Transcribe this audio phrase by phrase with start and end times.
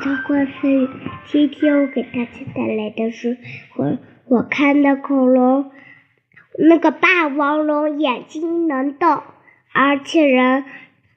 [0.00, 0.88] 叫关飞，
[1.26, 3.36] 今天我给大家带来的是
[3.76, 5.70] 我我看的恐龙。
[6.58, 9.22] 那个霸王龙眼睛能动，
[9.74, 10.64] 而且人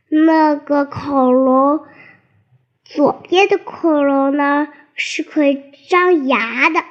[0.10, 1.85] 那个恐龙
[2.83, 6.84] 左边的恐龙呢是可以张牙的，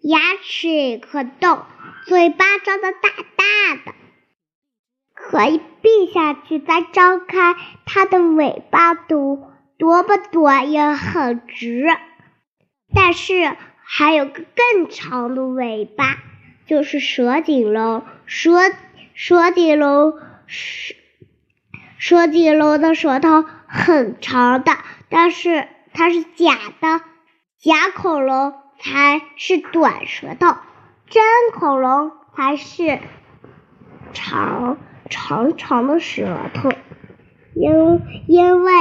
[0.00, 1.60] 牙齿也可动，
[2.06, 3.94] 嘴巴张的大大的，
[5.14, 7.54] 可以闭下去再张开，
[7.86, 9.51] 它的尾巴都。
[9.82, 11.88] 多么短也很直，
[12.94, 16.18] 但是还有个更长的尾巴，
[16.66, 18.04] 就是蛇颈龙。
[18.24, 18.52] 蛇
[19.12, 20.94] 蛇颈龙蛇
[21.98, 24.70] 蛇颈龙的舌头很长的，
[25.08, 27.00] 但是它是假的，
[27.58, 30.58] 假恐龙才是短舌头，
[31.08, 31.24] 真
[31.54, 33.00] 恐龙才是
[34.12, 34.78] 长
[35.10, 36.70] 长长的舌头，
[37.56, 38.71] 因因为。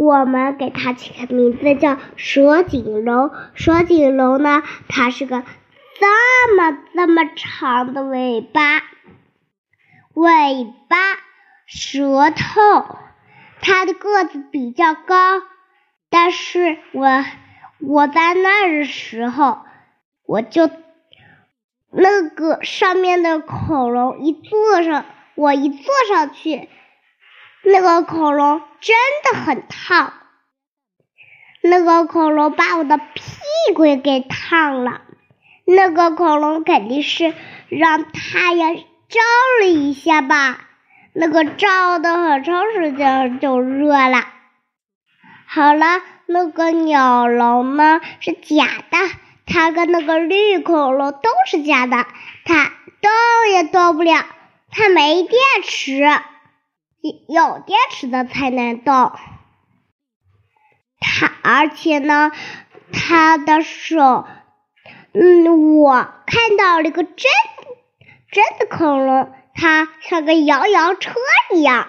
[0.00, 3.30] 我们给它起个名字叫蛇颈龙。
[3.52, 8.78] 蛇颈龙呢，它是个这么这么长的尾巴，
[10.14, 10.96] 尾巴、
[11.66, 12.96] 舌头，
[13.60, 15.42] 它的个子比较高。
[16.08, 17.22] 但是我
[17.78, 19.58] 我在那儿的时候，
[20.24, 20.70] 我就
[21.90, 26.70] 那个上面的恐龙一坐上，我一坐上去。
[27.72, 30.12] 那个恐龙真的很烫，
[31.62, 35.02] 那个恐龙把我的屁股给烫了。
[35.64, 37.32] 那个恐龙肯定是
[37.68, 39.20] 让太阳照
[39.60, 40.66] 了一下吧，
[41.12, 44.24] 那个照的很长时间就热了。
[45.46, 48.98] 好了，那个鸟笼呢是假的，
[49.46, 52.06] 它跟那个绿恐龙都是假的，
[52.44, 54.26] 它动也动不了，
[54.70, 56.04] 它没电池。
[57.02, 59.12] 有电池的才能动，
[61.00, 62.30] 它而且呢，
[62.92, 64.26] 它的手，
[65.12, 67.16] 嗯，我看到了一个真
[68.30, 71.14] 真的恐龙，它像个摇摇车
[71.54, 71.88] 一样，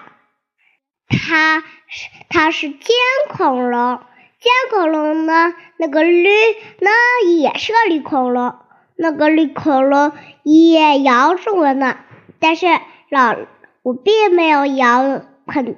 [1.08, 2.80] 它是它是尖
[3.28, 4.00] 恐龙，
[4.40, 6.30] 尖恐龙呢，那个绿
[6.78, 8.56] 那也是个绿恐龙，
[8.96, 10.12] 那个绿恐龙
[10.42, 11.98] 也摇着我呢，
[12.38, 12.66] 但是
[13.10, 13.36] 老。
[13.82, 15.76] 我并没有摇很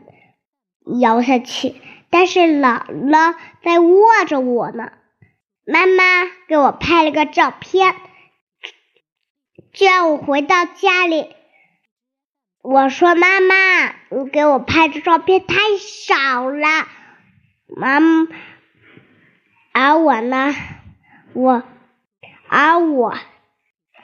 [1.00, 1.74] 摇下去，
[2.10, 4.92] 但是姥姥在握着我呢。
[5.66, 6.02] 妈妈
[6.46, 7.94] 给我拍了个照片，
[9.72, 11.28] 就让我回到家里，
[12.60, 16.68] 我说：“妈妈，你给我拍的照片太少了。”
[17.74, 17.98] 妈，
[19.72, 20.54] 而我呢，
[21.32, 21.62] 我，
[22.48, 23.14] 而我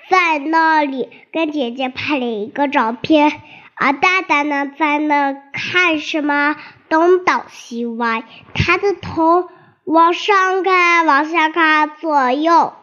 [0.08, 3.30] 在那里跟姐姐拍了一个照片。
[3.80, 6.54] 而大大呢，在那看什么？
[6.90, 9.48] 东倒西歪，他的头
[9.84, 12.74] 往上看，往下看，左右，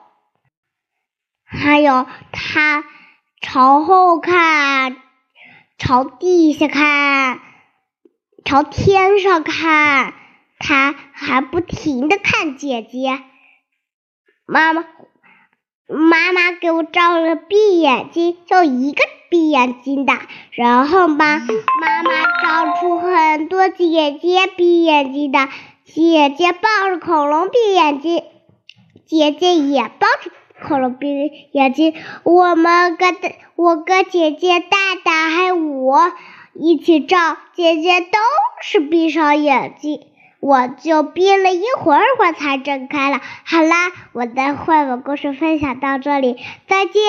[1.45, 2.83] 还有他
[3.41, 4.97] 朝后看，
[5.77, 7.41] 朝地下看，
[8.43, 10.15] 朝天上看，
[10.57, 13.21] 他还不停的看姐姐。
[14.47, 14.83] 妈妈，
[15.87, 19.01] 妈妈给我照了闭眼睛，就一个。
[19.29, 20.13] 闭眼睛的，
[20.51, 21.39] 然后吧，
[21.81, 22.11] 妈妈
[22.41, 25.49] 照出很多姐姐闭眼睛的，
[25.83, 28.23] 姐姐抱着恐龙闭眼睛，
[29.05, 30.31] 姐姐也抱着
[30.65, 31.93] 恐龙闭眼睛，
[32.23, 33.17] 我们跟
[33.57, 36.13] 我跟姐姐、大大还有我
[36.53, 38.17] 一起照，姐姐都
[38.61, 40.07] 是闭上眼睛，
[40.39, 43.19] 我就憋了一会儿会才睁开了。
[43.43, 46.37] 好啦，我的绘本故事分享到这里，
[46.67, 47.01] 再见。